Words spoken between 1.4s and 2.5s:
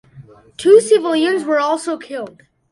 were also killed.